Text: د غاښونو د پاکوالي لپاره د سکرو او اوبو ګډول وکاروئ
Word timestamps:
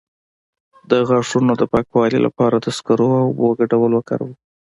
د 0.89 0.91
غاښونو 1.09 1.53
د 1.57 1.63
پاکوالي 1.73 2.19
لپاره 2.27 2.55
د 2.59 2.67
سکرو 2.77 3.07
او 3.21 3.25
اوبو 3.31 3.47
ګډول 3.59 3.91
وکاروئ 3.93 4.33